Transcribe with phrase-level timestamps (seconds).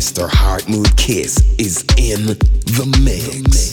[0.00, 0.30] Mr.
[0.30, 3.72] Heartmood Kiss is in the mix.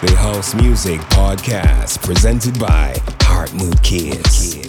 [0.00, 4.67] The House Music Podcast presented by Heartmood Kiss.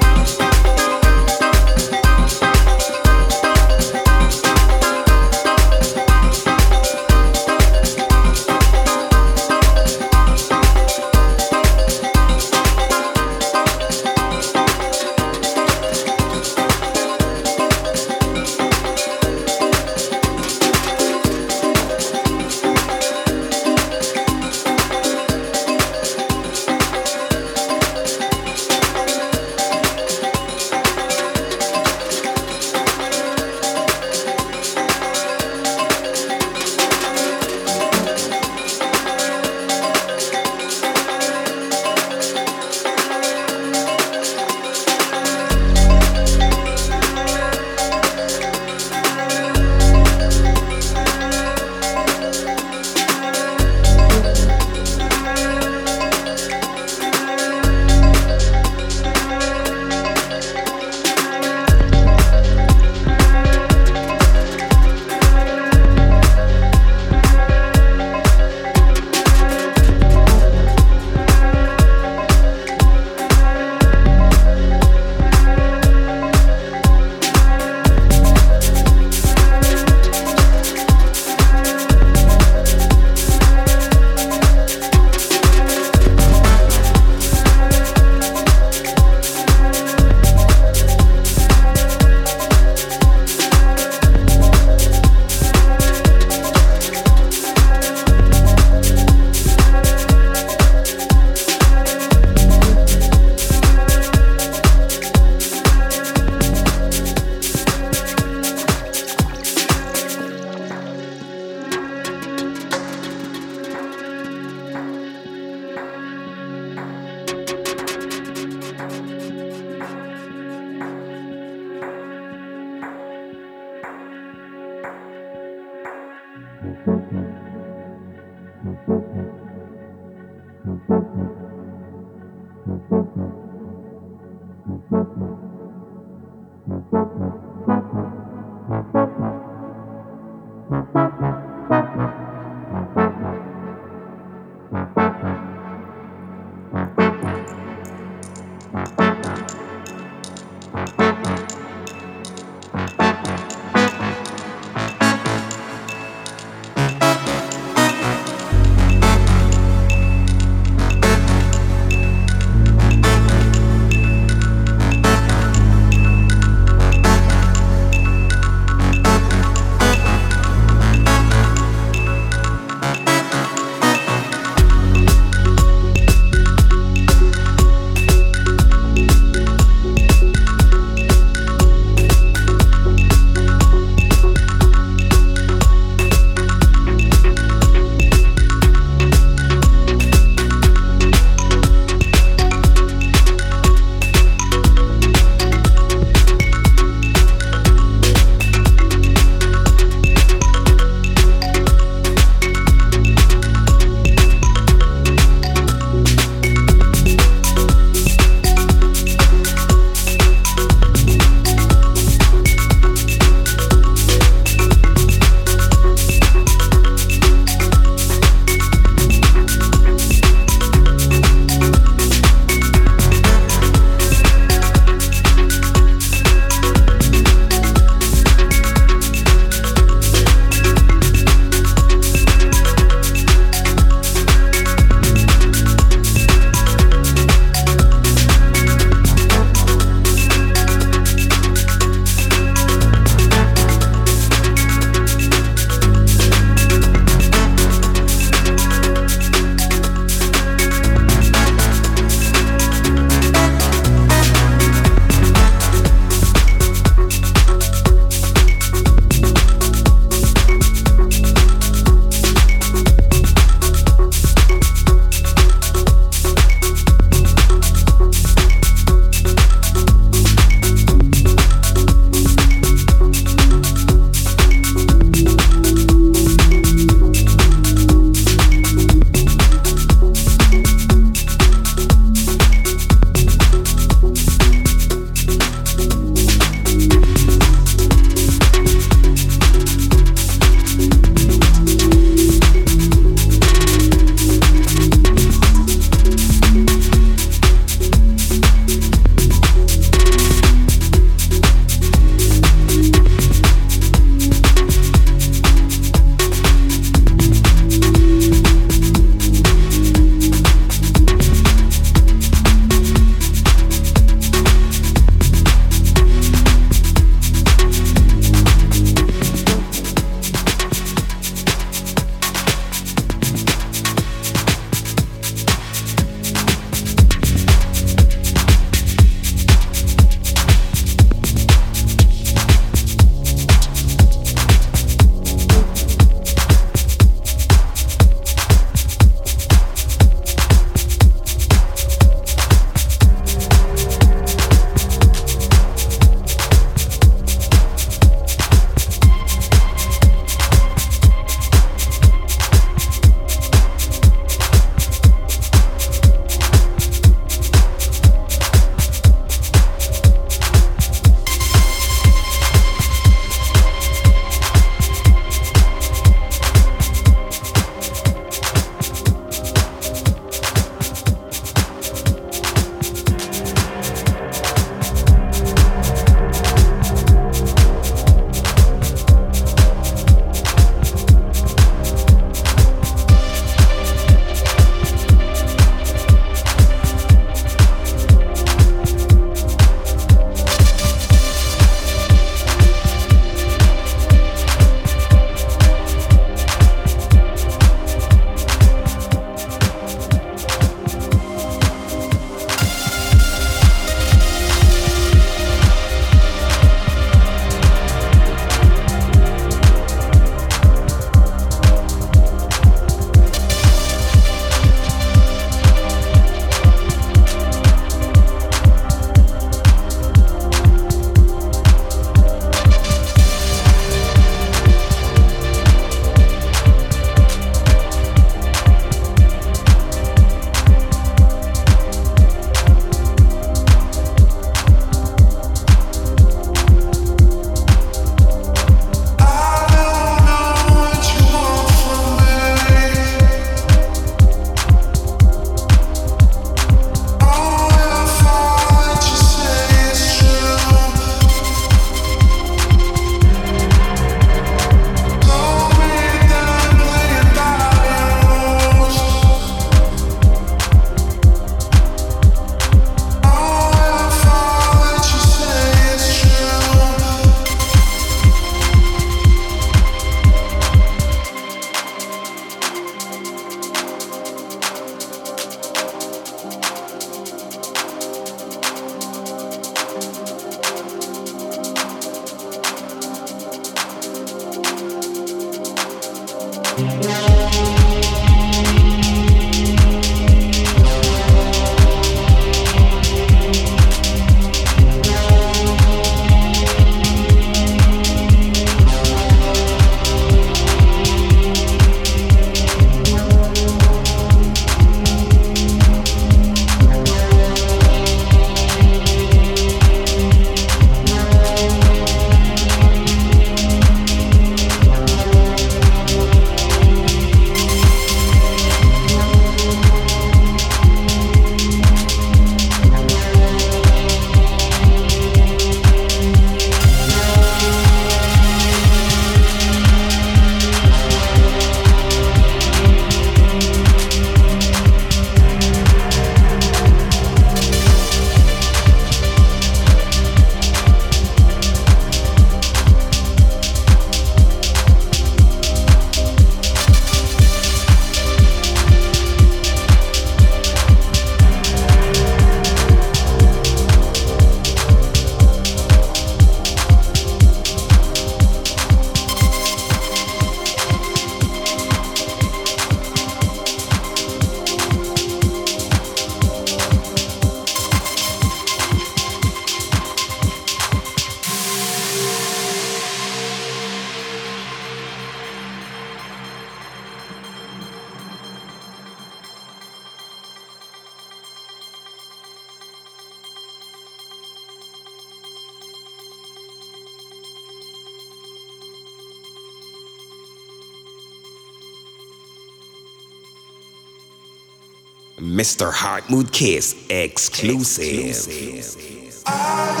[595.81, 595.91] Mr.
[595.91, 598.27] Heartmood Kiss exclusive.
[598.29, 600.00] exclusive.